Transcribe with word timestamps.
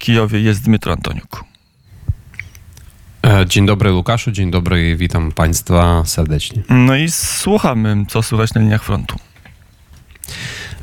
Kijowie 0.00 0.40
jest 0.40 0.64
Dmytro 0.64 0.92
Antoniuk. 0.92 1.44
E, 3.26 3.46
dzień 3.46 3.66
dobry 3.66 3.92
Łukaszu, 3.92 4.32
dzień 4.32 4.50
dobry, 4.50 4.96
witam 4.96 5.32
Państwa 5.32 6.02
serdecznie. 6.04 6.62
No 6.68 6.96
i 6.96 7.10
słuchamy, 7.10 8.04
co 8.08 8.22
słychać 8.22 8.54
na 8.54 8.60
liniach 8.60 8.84
frontu. 8.84 9.16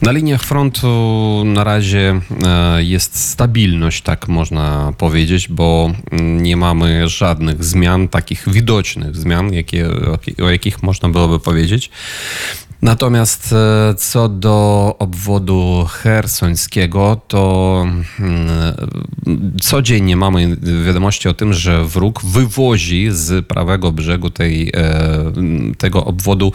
Na 0.01 0.11
liniach 0.11 0.43
frontu 0.43 1.43
na 1.45 1.63
razie 1.63 2.21
e, 2.45 2.83
jest 2.83 3.29
stabilność, 3.29 4.01
tak 4.01 4.27
można 4.27 4.93
powiedzieć, 4.97 5.47
bo 5.47 5.91
nie 6.21 6.57
mamy 6.57 7.09
żadnych 7.09 7.63
zmian, 7.63 8.07
takich 8.07 8.49
widocznych 8.49 9.15
zmian, 9.15 9.53
jakie, 9.53 9.87
o 10.43 10.49
jakich 10.49 10.83
można 10.83 11.09
byłoby 11.09 11.39
powiedzieć. 11.39 11.89
Natomiast 12.81 13.53
e, 13.53 13.95
co 13.95 14.29
do 14.29 14.95
obwodu 14.99 15.85
hersońskiego, 15.89 17.21
to 17.27 17.85
mm, 18.19 18.47
codziennie 19.61 20.15
mamy 20.17 20.57
wiadomości 20.85 21.29
o 21.29 21.33
tym, 21.33 21.53
że 21.53 21.85
wróg 21.85 22.21
wywozi 22.23 23.07
z 23.11 23.45
prawego 23.45 23.91
brzegu 23.91 24.29
tej, 24.29 24.71
e, 24.75 25.31
tego 25.77 26.05
obwodu 26.05 26.51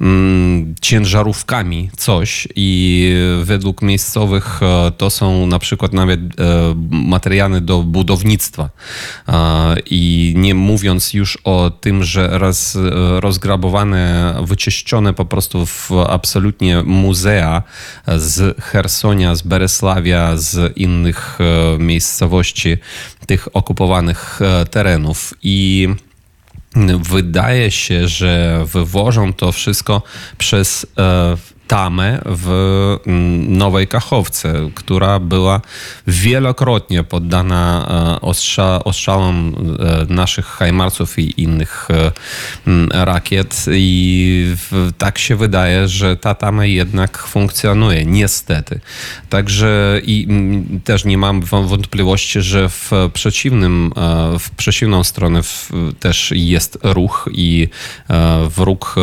mm, 0.00 0.74
ciężarówkami 0.80 1.90
coś 1.96 2.48
i 2.56 3.14
według 3.42 3.82
miejscowych 3.82 4.60
e, 4.62 4.90
to 4.90 5.10
są 5.10 5.46
na 5.46 5.58
przykład 5.58 5.92
nawet 5.92 6.20
materiały 6.90 7.60
do 7.60 7.82
budownictwa. 7.82 8.70
I 9.90 10.34
nie 10.36 10.54
mówiąc 10.54 11.14
już 11.14 11.38
o 11.44 11.70
tym, 11.80 12.04
że 12.04 12.38
roz, 12.38 12.78
rozgrabowane, 13.20 14.34
wyczyszczone 14.42 15.14
po 15.14 15.24
prostu 15.24 15.53
prostu 15.54 15.66
w 15.66 15.90
absolutnie 16.08 16.82
muzea 16.82 17.62
z 18.16 18.60
Hersonia, 18.62 19.34
z 19.34 19.42
Beresławia, 19.42 20.36
z 20.36 20.76
innych 20.76 21.38
e, 21.40 21.78
miejscowości 21.78 22.76
tych 23.26 23.56
okupowanych 23.56 24.40
e, 24.42 24.66
terenów. 24.66 25.34
I 25.42 25.88
wydaje 27.02 27.70
się, 27.70 28.08
że 28.08 28.64
wywożą 28.66 29.32
to 29.32 29.52
wszystko 29.52 30.02
przez 30.38 30.86
e, 30.98 31.36
tamę 31.66 32.20
w 32.26 32.48
mm, 33.06 33.58
Nowej 33.58 33.88
Kachowce, 33.88 34.70
która 34.74 35.20
była 35.20 35.60
wielokrotnie 36.06 37.04
poddana 37.04 37.86
e, 38.16 38.20
ostrza, 38.20 38.84
ostrzałom 38.84 39.54
e, 39.78 40.14
naszych 40.14 40.46
hajmarców 40.46 41.18
i 41.18 41.42
innych 41.42 41.88
e, 41.90 43.04
rakiet 43.04 43.66
i 43.72 44.56
tak 44.98 45.18
się 45.18 45.36
wydaje, 45.36 45.88
że 45.88 46.16
ta 46.16 46.34
tama 46.34 46.64
jednak 46.66 47.18
funkcjonuje, 47.18 48.04
niestety. 48.04 48.80
Także 49.28 50.00
i 50.04 50.28
też 50.84 51.04
nie 51.04 51.18
mam 51.18 51.40
wątpliwości, 51.40 52.42
że 52.42 52.68
w 52.68 52.90
przeciwnym, 53.12 53.92
w 54.38 54.50
przeciwną 54.50 55.04
stronę 55.04 55.40
też 56.00 56.32
jest 56.36 56.78
ruch 56.82 57.28
i 57.32 57.68
wróg 58.48 58.94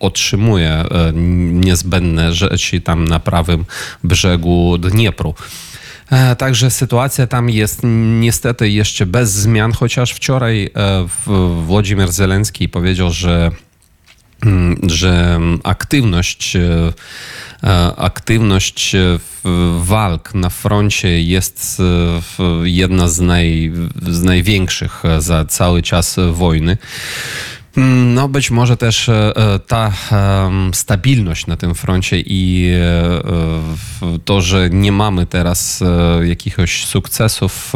otrzymuje 0.00 0.70
e, 0.70 1.12
niezbędne 1.52 2.32
rzeczy 2.32 2.80
tam 2.80 3.04
na 3.04 3.18
prawym 3.18 3.64
brzegu 4.04 4.78
Dniepru. 4.78 5.34
E, 6.10 6.36
także 6.36 6.70
sytuacja 6.70 7.26
tam 7.26 7.50
jest 7.50 7.80
niestety 8.20 8.70
jeszcze 8.70 9.06
bez 9.06 9.32
zmian, 9.32 9.72
chociaż 9.72 10.12
wczoraj 10.12 10.70
e, 10.76 11.06
Włodzimir 11.64 12.12
Zelenski 12.12 12.68
powiedział, 12.68 13.10
że, 13.10 13.50
mm, 14.42 14.80
że 14.86 15.40
aktywność, 15.64 16.56
aktywność 17.96 18.96
walk 19.78 20.34
na 20.34 20.50
froncie 20.50 21.22
jest 21.22 21.82
jedna 22.62 23.08
z, 23.08 23.20
naj, 23.20 23.72
z 24.08 24.22
największych 24.22 25.02
za 25.18 25.44
cały 25.44 25.82
czas 25.82 26.16
wojny. 26.32 26.76
Mm, 27.76 28.14
no 28.14 28.28
być 28.28 28.50
może 28.50 28.76
też 28.76 29.08
e, 29.08 29.36
e, 29.36 29.58
ta 29.58 29.92
stabilność 30.72 31.46
na 31.46 31.56
tym 31.56 31.74
froncie 31.74 32.20
i 32.20 32.72
e, 32.80 34.18
to, 34.24 34.40
że 34.40 34.70
nie 34.70 34.92
mamy 34.92 35.26
teraz 35.26 35.82
jakichś 36.24 36.84
sukcesów 36.84 37.72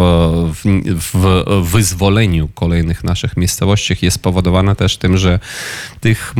w 1.15 1.43
wyzwoleniu 1.62 2.49
kolejnych 2.49 3.05
naszych 3.05 3.37
miejscowości 3.37 3.97
jest 4.03 4.15
spowodowana 4.17 4.75
też 4.75 4.97
tym, 4.97 5.17
że 5.17 5.39
tych 6.00 6.34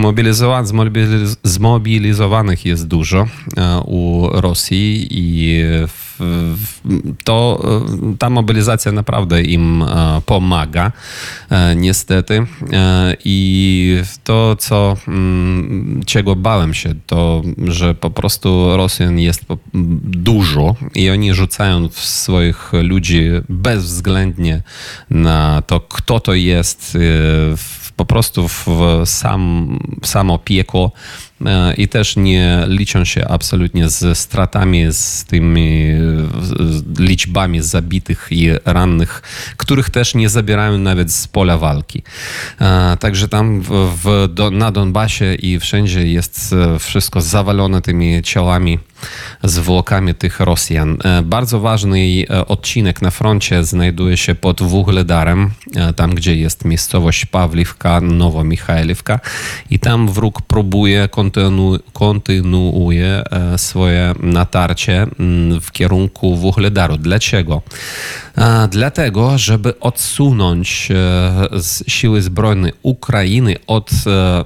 zmobilizowanych 1.45 2.65
jest 2.65 2.87
dużo 2.87 3.27
u 3.85 4.29
Rosji 4.33 5.07
i 5.11 5.61
to 7.25 7.63
e, 7.65 8.17
ta 8.19 8.31
mobilizacja 8.31 8.93
naprawdę 8.93 9.43
im 9.43 9.83
e, 9.83 10.21
pomaga, 10.27 10.93
e, 11.51 11.77
niestety. 11.77 12.47
I 13.25 13.97
to, 14.25 14.57
co, 14.57 14.97
mm, 15.09 16.01
czego 16.07 16.37
bałem 16.37 16.75
się, 16.75 16.95
to, 17.07 17.43
że 17.65 17.95
po 17.95 18.11
prostu 18.11 18.77
Rosjan 18.77 19.19
jest 19.19 19.45
dużo 20.05 20.77
i 20.95 21.11
oni 21.11 21.35
rzucają 21.35 21.89
swoich 21.91 22.73
ludzi 22.73 23.31
bezwzględnie 23.49 24.63
na 25.11 25.63
to, 25.67 25.81
kto 25.81 26.21
to 26.21 26.35
jest, 26.35 26.99
po 28.03 28.07
prostu 28.07 28.49
w 28.49 28.67
sam, 29.05 29.79
samo 30.05 30.39
piekło 30.39 30.93
i 31.77 31.89
też 31.89 32.17
nie 32.17 32.65
liczą 32.67 33.05
się 33.05 33.29
absolutnie 33.29 33.89
z 33.89 34.19
stratami, 34.19 34.87
z 34.91 35.25
tymi 35.25 35.91
liczbami 36.99 37.63
zabitych 37.63 38.29
i 38.31 38.51
rannych, 38.65 39.23
których 39.57 39.91
też 39.91 40.15
nie 40.15 40.29
zabierają 40.29 40.79
nawet 40.79 41.13
z 41.13 41.29
pola 41.29 41.59
walki. 41.59 42.03
Także 43.01 43.29
tam 43.29 43.63
w, 43.65 44.29
na 44.53 44.73
Donbasie 44.73 45.35
i 45.35 45.61
wszędzie 45.61 46.07
jest 46.07 46.53
e, 46.53 46.79
wszystko 46.79 47.21
zawalone 47.21 47.83
tymi 47.83 48.23
ciałami 48.23 48.79
zwłokami 49.43 50.15
tych 50.15 50.41
Rosjan. 50.41 50.99
E, 51.05 51.23
bardzo 51.23 51.61
ważny 51.61 52.25
e, 52.31 52.47
odcinek 52.47 53.03
na 53.03 53.11
froncie 53.11 53.65
znajduje 53.65 54.17
się 54.17 54.35
pod 54.35 54.63
Wuhledarem, 54.63 55.51
tam 55.97 56.15
gdzie 56.15 56.37
jest 56.37 56.65
miejscowość 56.65 57.27
Pawliwka, 57.27 58.01
Nowomichajliwka 58.01 59.21
i 59.71 59.79
tam 59.79 60.09
wróg 60.09 60.43
próbuje 60.43 61.09
kontynu, 61.09 61.79
kontynuuje 61.93 63.23
e, 63.31 63.59
swoje 63.59 64.15
natarcie 64.21 65.07
w 65.61 65.73
kierunku 65.73 66.37
Wuhledaru. 66.37 66.97
Dlaczego? 66.97 67.63
Dlatego, 68.71 69.39
żeby 69.39 69.81
odsunąć 69.81 70.89
e, 70.91 71.61
siły 71.89 72.23
zbrojne 72.23 72.71
Ukrainy 72.83 73.57
od 73.67 73.91
e, 74.07 74.45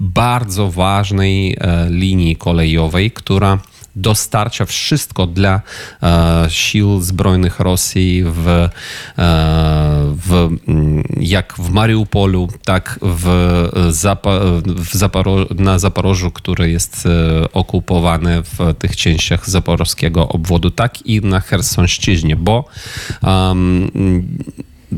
bardzo 0.00 0.70
ważnej 0.70 1.56
linii 1.88 2.36
kolejowej, 2.36 3.10
która 3.10 3.58
dostarcza 4.00 4.64
wszystko 4.64 5.26
dla 5.26 5.60
e, 6.02 6.46
sił 6.48 7.00
zbrojnych 7.00 7.60
Rosji 7.60 8.24
w, 8.24 8.48
e, 8.48 8.68
w, 10.26 10.48
jak 11.20 11.54
w 11.58 11.70
Mariupolu, 11.70 12.48
tak 12.64 12.98
w, 13.02 13.28
Zapa, 13.90 14.40
w 14.64 14.94
Zaporo, 14.94 15.46
na 15.50 15.78
Zaporożu, 15.78 16.30
który 16.30 16.70
jest 16.70 17.06
e, 17.06 17.52
okupowany 17.52 18.42
w 18.42 18.74
tych 18.78 18.96
częściach 18.96 19.50
zaporowskiego 19.50 20.28
obwodu, 20.28 20.70
tak 20.70 21.06
i 21.06 21.20
na 21.20 21.40
Chersonszczyźnie, 21.40 22.36
bo 22.36 22.64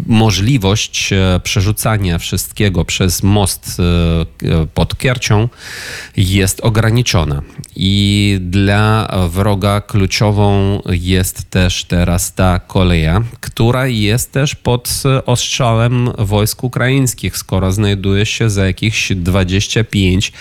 możliwość 0.06 1.12
e, 1.12 1.40
przerzucania 1.42 2.18
wszystkiego 2.18 2.84
przez 2.84 3.22
most 3.22 3.76
e, 3.80 4.66
pod 4.74 4.98
Kiercią 4.98 5.48
jest 6.16 6.60
ograniczona. 6.60 7.42
I 7.76 8.38
dla 8.40 9.10
wroga 9.28 9.80
kluczową 9.80 10.80
jest 10.90 11.50
też 11.50 11.84
teraz 11.84 12.34
ta 12.34 12.58
koleja, 12.58 13.22
która 13.40 13.86
jest 13.86 14.32
też 14.32 14.54
pod 14.54 15.02
ostrzałem 15.26 16.10
wojsk 16.19 16.64
ukraińskich, 16.64 17.36
skoro 17.36 17.72
znajduje 17.72 18.26
się 18.26 18.50
za 18.50 18.66
jakieś 18.66 19.12
25, 19.16 20.32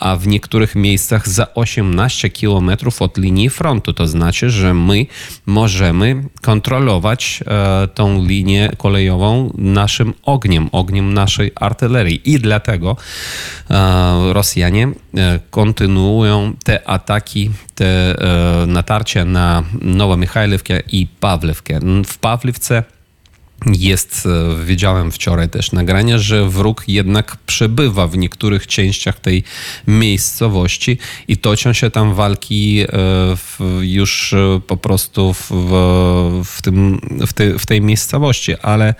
a 0.00 0.16
w 0.20 0.26
niektórych 0.26 0.74
miejscach 0.74 1.28
za 1.28 1.54
18 1.54 2.30
kilometrów 2.30 3.02
od 3.02 3.18
linii 3.18 3.50
frontu. 3.50 3.92
To 3.92 4.06
znaczy, 4.06 4.50
że 4.50 4.74
my 4.74 5.06
możemy 5.46 6.24
kontrolować 6.42 7.40
e, 7.46 7.88
tą 7.94 8.26
linię 8.26 8.59
kolejową 8.76 9.52
naszym 9.58 10.14
ogniem, 10.22 10.68
ogniem 10.72 11.14
naszej 11.14 11.52
artylerii. 11.54 12.20
I 12.24 12.38
dlatego 12.38 12.96
e, 13.70 14.32
Rosjanie 14.32 14.88
e, 14.88 15.40
kontynuują 15.50 16.54
te 16.64 16.88
ataki, 16.88 17.50
te 17.74 17.84
e, 17.84 18.66
natarcia 18.66 19.24
na 19.24 19.62
Nowomichajlewkę 19.82 20.80
i 20.92 21.06
Pawlewkę. 21.20 21.80
W 22.06 22.18
Pawliwce 22.18 22.82
jest, 23.66 24.26
e, 24.26 24.64
widziałem 24.64 25.12
wczoraj 25.12 25.48
też 25.48 25.72
nagranie, 25.72 26.18
że 26.18 26.48
wróg 26.48 26.84
jednak 26.88 27.36
przebywa 27.36 28.06
w 28.06 28.16
niektórych 28.16 28.66
częściach 28.66 29.20
tej 29.20 29.44
miejscowości 29.86 30.98
i 31.28 31.36
toczą 31.36 31.72
się 31.72 31.90
tam 31.90 32.14
walki 32.14 32.80
e, 32.80 32.86
już 33.80 34.32
e, 34.32 34.60
po 34.66 34.76
prostu 34.76 35.34
w, 35.34 35.50
w, 36.44 36.62
tym, 36.62 37.00
w, 37.26 37.32
te, 37.32 37.58
w 37.58 37.66
tej 37.66 37.80
miejscowości, 37.80 38.54
ale 38.62 38.94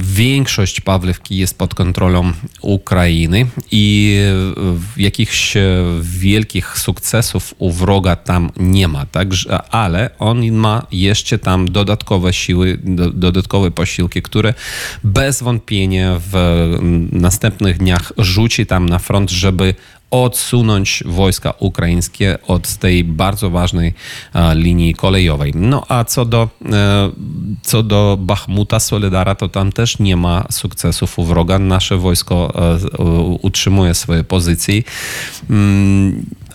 większość 0.00 0.80
Pawlewki 0.80 1.36
jest 1.36 1.58
pod 1.58 1.74
kontrolą 1.74 2.32
Ukrainy 2.60 3.46
i 3.70 4.16
jakichś 4.96 5.54
wielkich 6.00 6.78
sukcesów 6.78 7.54
u 7.58 7.72
wroga 7.72 8.16
tam 8.16 8.50
nie 8.56 8.88
ma, 8.88 9.06
także, 9.06 9.62
ale 9.62 10.10
on 10.18 10.52
ma 10.52 10.86
jeszcze 10.92 11.38
tam 11.38 11.72
dodatkowe 11.72 12.32
siły, 12.32 12.78
do, 12.82 13.31
dodatkowe 13.32 13.70
posiłki, 13.70 14.22
które 14.22 14.54
bez 15.04 15.42
wątpienia 15.42 16.20
w 16.30 16.34
następnych 17.12 17.78
dniach 17.78 18.12
rzuci 18.18 18.66
tam 18.66 18.88
na 18.88 18.98
front, 18.98 19.30
żeby 19.30 19.74
odsunąć 20.12 21.02
wojska 21.06 21.54
ukraińskie 21.58 22.38
od 22.46 22.76
tej 22.76 23.04
bardzo 23.04 23.50
ważnej 23.50 23.94
linii 24.54 24.94
kolejowej. 24.94 25.52
No 25.54 25.84
a 25.88 26.04
co 26.04 26.24
do, 26.24 26.48
e, 26.72 27.10
co 27.62 27.82
do 27.82 28.18
Bachmuta, 28.20 28.80
Solidara, 28.80 29.34
to 29.34 29.48
tam 29.48 29.72
też 29.72 29.98
nie 29.98 30.16
ma 30.16 30.44
sukcesów 30.50 31.18
u 31.18 31.24
wroga. 31.24 31.58
Nasze 31.58 31.96
wojsko 31.96 32.52
e, 32.98 33.02
utrzymuje 33.42 33.94
swoje 33.94 34.24
pozycje. 34.24 34.82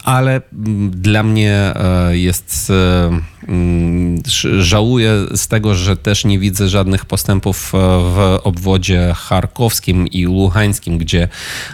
Ale 0.07 0.41
mm, 0.53 0.91
dla 0.91 1.23
mnie 1.23 1.53
e, 1.53 2.17
jest. 2.17 2.69
E, 2.69 3.19
mm, 3.47 4.21
żałuję 4.59 5.11
z 5.35 5.47
tego, 5.47 5.75
że 5.75 5.97
też 5.97 6.25
nie 6.25 6.39
widzę 6.39 6.69
żadnych 6.69 7.05
postępów 7.05 7.75
e, 7.75 7.77
w 7.77 8.39
obwodzie 8.43 9.13
charkowskim 9.15 10.07
i 10.07 10.25
luhańskim, 10.25 10.97
gdzie 10.97 11.27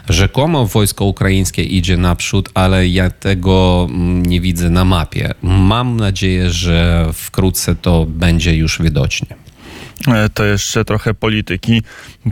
rzekomo 0.09 0.67
wojsko 0.67 1.05
ukraińskie 1.05 1.63
idzie 1.63 1.97
naprzód, 1.97 2.49
ale 2.53 2.87
ja 2.87 3.09
tego 3.09 3.87
mm, 3.89 4.25
nie 4.25 4.41
widzę 4.41 4.69
na 4.69 4.85
mapie. 4.85 5.33
Mam 5.41 5.97
nadzieję, 5.97 6.49
że 6.49 7.07
wkrótce 7.13 7.75
to 7.75 8.05
będzie 8.05 8.55
już 8.55 8.81
widocznie. 8.81 9.35
To 10.33 10.45
jeszcze 10.45 10.85
trochę 10.85 11.13
polityki. 11.13 11.81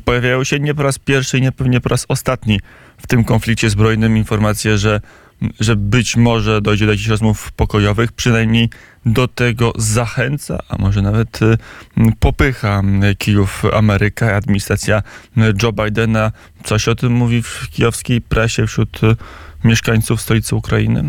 Pojawiają 0.06 0.44
się 0.44 0.60
nie 0.60 0.76
po 0.76 0.84
raz 0.84 1.00
pierwszy 1.00 1.38
i 1.38 1.42
nie 1.42 1.52
pewnie 1.52 1.82
po 1.82 1.90
raz 1.90 2.06
ostatni 2.08 2.60
w 2.98 3.08
tym 3.08 3.24
konflikcie 3.24 3.70
zbrojnym 3.70 4.18
informacje, 4.18 4.78
że 4.78 5.02
że 5.60 5.76
być 5.76 6.16
może 6.16 6.62
dojdzie 6.62 6.86
do 6.86 6.92
jakichś 6.92 7.10
rozmów 7.10 7.52
pokojowych, 7.52 8.12
przynajmniej 8.12 8.70
do 9.06 9.28
tego 9.28 9.74
zachęca, 9.78 10.60
a 10.70 10.78
może 10.78 11.02
nawet 11.02 11.42
y, 11.42 11.58
popycha 12.20 12.82
Kijów 13.18 13.64
Ameryka, 13.74 14.36
administracja 14.36 15.04
Joe 15.64 15.72
Bidena. 15.72 16.32
Coś 16.64 16.88
o 16.88 16.96
tym 16.96 17.12
mówi 17.12 17.42
w 17.42 17.70
kijowskiej 17.72 18.22
prasie 18.22 18.68
wśród 18.68 19.04
y, 19.04 19.16
mieszkańców 19.64 20.22
stolicy 20.22 20.56
Ukrainy? 20.56 21.04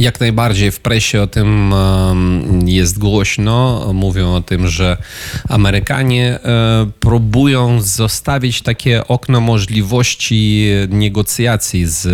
Jak 0.00 0.20
najbardziej 0.20 0.70
w 0.70 0.80
presie 0.80 1.22
o 1.22 1.26
tym 1.26 1.74
jest 2.66 2.98
głośno. 2.98 3.90
Mówią 3.94 4.34
o 4.34 4.40
tym, 4.40 4.68
że 4.68 4.96
Amerykanie 5.48 6.38
e, 6.44 6.90
próbują 7.00 7.82
zostawić 7.82 8.62
takie 8.62 9.08
okno 9.08 9.40
możliwości 9.40 10.66
negocjacji 10.88 11.86
z 11.86 12.08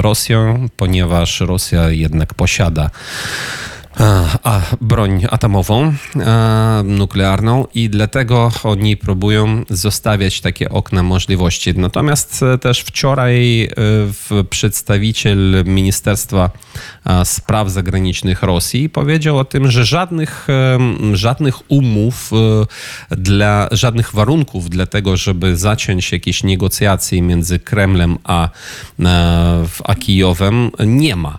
Rosją, 0.00 0.68
ponieważ 0.76 1.40
Rosja 1.40 1.90
jednak 1.90 2.34
posiada 2.34 2.90
a, 4.44 4.60
broń 4.80 5.26
atomową, 5.30 5.92
nuklearną 6.84 7.66
i 7.74 7.90
dlatego 7.90 8.52
oni 8.64 8.96
próbują 8.96 9.64
zostawiać 9.70 10.40
takie 10.40 10.68
okna 10.68 11.02
możliwości. 11.02 11.74
Natomiast 11.76 12.42
e, 12.42 12.58
też 12.58 12.80
wczoraj 12.80 13.64
e, 13.64 13.68
przedstawiciel 14.50 15.64
Ministerstwa 15.66 16.50
Spraw 17.24 17.70
Zagranicznych 17.70 18.42
Rosji 18.42 18.88
powiedział 18.88 19.38
o 19.38 19.44
tym, 19.44 19.70
że 19.70 19.84
żadnych, 19.84 20.46
żadnych 21.12 21.70
umów, 21.70 22.30
e, 22.32 23.16
dla, 23.16 23.68
żadnych 23.70 24.14
warunków 24.14 24.70
dla 24.70 24.86
tego, 24.86 25.16
żeby 25.16 25.56
zacząć 25.56 26.12
jakieś 26.12 26.42
negocjacje 26.42 27.22
między 27.22 27.58
Kremlem 27.58 28.18
a, 28.24 28.48
a 29.84 29.94
Kijowem 29.94 30.70
nie 30.86 31.16
ma. 31.16 31.38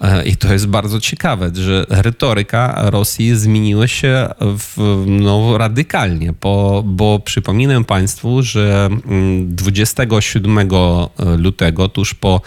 E, 0.00 0.24
I 0.24 0.36
to 0.36 0.52
jest 0.52 0.66
bardzo 0.66 1.00
ciekawe, 1.00 1.50
że 1.54 1.86
retoryka 1.88 2.90
Rosji 2.90 3.36
zmieniła 3.36 3.86
się 3.86 4.28
w, 4.40 5.04
no, 5.06 5.58
radykalnie, 5.58 6.32
bo, 6.40 6.82
bo 6.86 7.18
przypominam 7.18 7.84
Państwu, 7.84 8.42
że 8.42 8.88
27 9.40 10.58
mm, 10.58 10.70
lutego, 11.38 11.88
tuż 11.88 12.14
po 12.14 12.40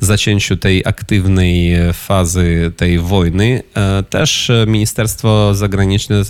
zacięciu 0.00 0.56
tej 0.56 0.86
aktywnej 0.86 1.76
fazy 1.92 2.72
tej 2.76 2.98
wojny, 2.98 3.62
e, 3.74 4.02
też 4.02 4.50
Ministerstwo 4.66 5.54
Zagraniczne, 5.54 6.22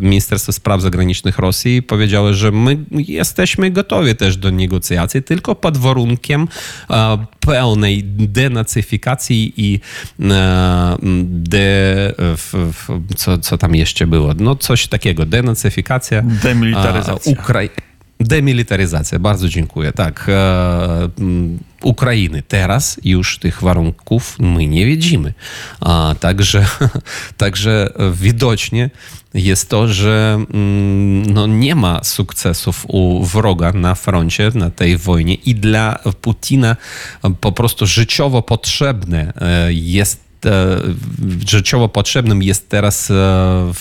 Ministerstwo 0.00 0.52
Spraw 0.52 0.80
Zagranicznych 0.80 1.38
Rosji 1.38 1.82
powiedziało, 1.82 2.34
że 2.34 2.50
my 2.50 2.78
jesteśmy 2.90 3.70
gotowi 3.70 4.16
też 4.16 4.36
do 4.36 4.50
negocjacji, 4.50 5.22
tylko 5.22 5.54
pod 5.54 5.76
warunkiem 5.76 6.48
e, 6.90 7.26
pełnej 7.40 8.04
denacyfikacji 8.04 9.52
i 9.56 9.80
E, 9.99 9.99
de, 11.22 12.14
co, 13.16 13.38
co 13.38 13.58
tam 13.58 13.74
jeszcze 13.74 14.06
było? 14.06 14.34
No 14.38 14.56
coś 14.56 14.86
takiego, 14.86 15.26
denacyfikacja. 15.26 16.22
Demilitaryzacja. 16.22 17.32
Ukrai 17.32 17.70
Demilitaryzacja, 18.20 19.18
bardzo 19.18 19.48
dziękuję. 19.48 19.92
Tak, 19.92 20.26
e, 20.28 21.08
Ukrainy. 21.82 22.42
Teraz 22.48 23.00
już 23.04 23.38
tych 23.38 23.62
warunków 23.62 24.36
my 24.38 24.66
nie 24.66 24.86
widzimy. 24.86 25.34
A, 25.80 26.14
także, 26.20 26.66
także 27.36 27.92
widocznie 28.12 28.90
jest 29.34 29.68
to, 29.68 29.88
że 29.88 30.38
mm, 30.54 31.32
no, 31.32 31.46
nie 31.46 31.74
ma 31.74 32.04
sukcesów 32.04 32.84
u 32.88 33.24
wroga 33.24 33.72
na 33.72 33.94
froncie, 33.94 34.50
na 34.54 34.70
tej 34.70 34.96
wojnie 34.96 35.34
i 35.34 35.54
dla 35.54 35.98
Putina 36.20 36.76
po 37.40 37.52
prostu 37.52 37.86
życiowo 37.86 38.42
potrzebne 38.42 39.32
e, 39.40 39.72
jest 39.72 40.20
e, 40.46 40.76
życiowo 41.46 41.88
potrzebnym 41.88 42.42
jest 42.42 42.68
teraz 42.68 43.10
e, 43.10 43.72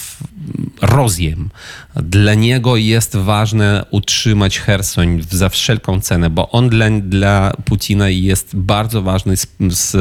rozjem. 0.81 1.50
Dla 1.95 2.33
niego 2.33 2.75
jest 2.75 3.15
ważne 3.15 3.86
utrzymać 3.91 4.59
Hersoń 4.59 5.21
za 5.30 5.50
wszelką 5.50 6.01
cenę, 6.01 6.30
bo 6.30 6.50
on 6.50 6.69
dla, 6.69 6.89
dla 7.01 7.53
Putina 7.65 8.09
jest 8.09 8.56
bardzo 8.56 9.01
ważny 9.01 9.38
z, 9.38 9.47
z, 9.69 9.91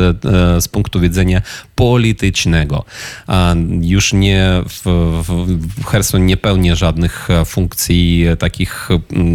z 0.65 0.69
punktu 0.69 1.01
widzenia 1.01 1.43
politycznego. 1.75 2.85
Już 3.81 4.13
nie 4.13 4.63
w, 4.69 4.83
w 5.79 5.85
Hersoń 5.85 6.23
nie 6.23 6.37
pełni 6.37 6.77
żadnych 6.77 7.29
funkcji 7.45 8.27
takich 8.39 8.89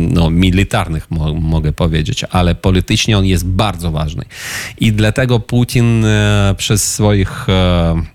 no, 0.09 0.29
militarnych, 0.29 1.11
mo, 1.11 1.33
mogę 1.33 1.71
powiedzieć, 1.71 2.23
ale 2.31 2.55
politycznie 2.55 3.17
on 3.17 3.25
jest 3.25 3.45
bardzo 3.45 3.91
ważny. 3.91 4.25
I 4.79 4.93
dlatego 4.93 5.39
Putin 5.39 6.05
e, 6.05 6.55
przez 6.57 6.93
swoich 6.93 7.49
e, 7.49 7.93
Mm, 7.93 8.12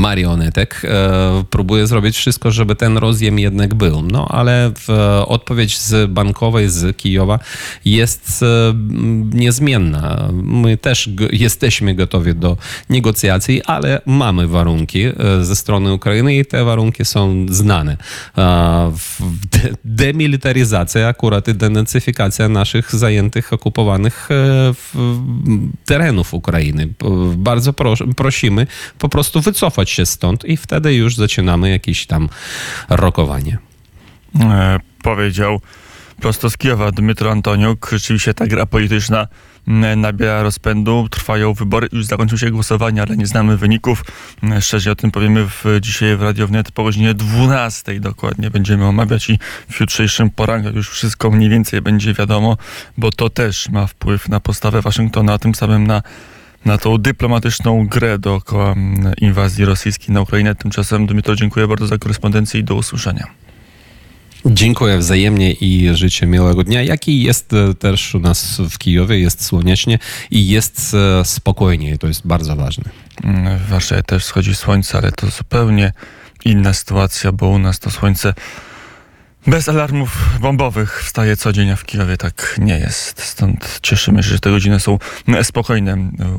marionetek. 0.00 0.82
E, 0.84 1.44
próbuje 1.50 1.86
zrobić 1.86 2.16
wszystko, 2.16 2.50
żeby 2.50 2.76
ten 2.76 2.98
rozjem 2.98 3.38
jednak 3.38 3.74
był. 3.74 4.02
No 4.02 4.28
ale 4.28 4.72
odpowiedź 5.26 5.78
z 5.78 6.10
bankowej, 6.10 6.70
z 6.70 6.96
Kijowa 6.96 7.38
jest 7.84 8.42
e, 8.42 8.74
niezmienna. 9.32 10.28
My 10.32 10.76
też 10.76 11.10
jesteśmy 11.32 11.94
gotowi 11.94 12.34
do 12.34 12.56
negocjacji, 12.88 13.62
ale 13.62 14.00
mamy 14.06 14.48
warunki 14.48 15.02
e, 15.04 15.14
ze 15.40 15.56
strony 15.56 15.92
Ukrainy 15.92 16.36
i 16.36 16.44
te 16.44 16.64
warunki 16.64 17.04
są 17.04 17.46
znane. 17.48 17.96
Demilitaryzacja 19.84 21.08
akurat 21.08 21.48
i 21.48 21.54
denacyfikacja 21.54 22.48
naszych 22.48 22.94
zajętych, 22.94 23.52
okupowanych 23.52 24.28
terenów 25.84 26.34
Ukrainy. 26.34 26.88
Bardzo 27.36 27.72
prosimy 28.16 28.66
po 28.98 29.08
prostu 29.08 29.39
wycofać 29.40 29.90
się 29.90 30.06
stąd 30.06 30.44
i 30.44 30.56
wtedy 30.56 30.94
już 30.94 31.16
zaczynamy 31.16 31.70
jakieś 31.70 32.06
tam 32.06 32.28
rokowanie. 32.88 33.58
E, 34.40 34.78
powiedział 35.02 35.60
prosto 36.20 36.50
z 36.50 36.56
Kijowa 36.56 36.90
Dmytro 36.92 37.30
Antoniuk. 37.30 37.88
Rzeczywiście 37.92 38.34
ta 38.34 38.46
gra 38.46 38.66
polityczna 38.66 39.28
nabiera 39.96 40.42
rozpędu. 40.42 41.08
Trwają 41.10 41.54
wybory, 41.54 41.88
już 41.92 42.06
zakończył 42.06 42.38
się 42.38 42.50
głosowanie, 42.50 43.02
ale 43.02 43.16
nie 43.16 43.26
znamy 43.26 43.56
wyników. 43.56 44.04
Szczerze 44.60 44.90
o 44.90 44.94
tym 44.94 45.10
powiemy 45.10 45.46
w, 45.46 45.64
dzisiaj 45.80 46.16
w 46.16 46.22
Radio 46.22 46.46
Wnet 46.46 46.72
po 46.72 46.84
godzinie 46.84 47.14
12 47.14 48.00
dokładnie. 48.00 48.50
Będziemy 48.50 48.84
omawiać 48.84 49.30
i 49.30 49.38
w 49.70 49.80
jutrzejszym 49.80 50.30
poranku 50.30 50.68
już 50.68 50.90
wszystko 50.90 51.30
mniej 51.30 51.50
więcej 51.50 51.80
będzie 51.80 52.14
wiadomo, 52.14 52.56
bo 52.98 53.12
to 53.12 53.30
też 53.30 53.68
ma 53.68 53.86
wpływ 53.86 54.28
na 54.28 54.40
postawę 54.40 54.82
Waszyngtonu, 54.82 55.32
a 55.32 55.38
tym 55.38 55.54
samym 55.54 55.86
na 55.86 56.02
na 56.64 56.78
tą 56.78 56.98
dyplomatyczną 56.98 57.86
grę 57.86 58.18
dookoła 58.18 58.72
mm, 58.72 59.14
inwazji 59.20 59.64
rosyjskiej 59.64 60.14
na 60.14 60.20
Ukrainę. 60.20 60.54
Tymczasem, 60.54 61.06
Dmytro, 61.06 61.36
dziękuję 61.36 61.68
bardzo 61.68 61.86
za 61.86 61.98
korespondencję 61.98 62.60
i 62.60 62.64
do 62.64 62.74
usłyszenia. 62.74 63.26
Dziękuję 64.46 64.98
wzajemnie 64.98 65.52
i 65.52 65.88
życzę 65.94 66.26
miłego 66.26 66.64
dnia. 66.64 66.82
Jaki 66.82 67.22
jest 67.22 67.52
e, 67.52 67.74
też 67.74 68.14
u 68.14 68.20
nas 68.20 68.60
w 68.70 68.78
Kijowie, 68.78 69.18
jest 69.18 69.44
słonecznie 69.44 69.98
i 70.30 70.48
jest 70.48 70.94
e, 70.94 71.24
spokojnie. 71.24 71.98
To 71.98 72.06
jest 72.06 72.26
bardzo 72.26 72.56
ważne. 72.56 72.84
Mm, 73.24 73.58
W 73.58 73.68
Warszawie 73.68 74.02
też 74.02 74.24
wschodzi 74.24 74.54
słońce, 74.54 74.98
ale 74.98 75.12
to 75.12 75.26
zupełnie 75.26 75.92
inna 76.44 76.72
sytuacja, 76.72 77.32
bo 77.32 77.48
u 77.48 77.58
nas 77.58 77.78
to 77.78 77.90
słońce 77.90 78.34
bez 79.46 79.68
alarmów 79.68 80.38
bombowych 80.40 81.02
wstaje 81.04 81.36
co 81.36 81.52
dzień, 81.52 81.70
a 81.70 81.76
w 81.76 81.84
Kijowie 81.84 82.16
tak 82.16 82.56
nie 82.58 82.78
jest. 82.78 83.22
Stąd 83.22 83.78
cieszymy 83.82 84.22
się, 84.22 84.28
że 84.28 84.40
te 84.40 84.50
godziny 84.50 84.80
są 84.80 84.98
mm, 85.28 85.44
spokojne 85.44 86.10